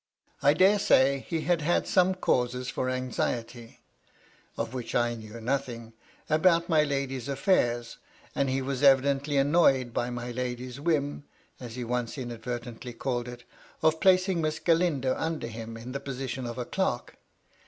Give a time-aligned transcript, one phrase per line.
[0.41, 3.81] I dare say, he had had some causes for anxiety
[4.57, 5.93] (of which I knew nothing)
[6.27, 7.97] about my lady's aflFairs;
[8.33, 11.25] and he was evidently annoyed by my lady's whim
[11.59, 13.43] (as he once inadvertently called it)
[13.83, 17.17] of placmg Miss Galindo under him in the position of a clerk.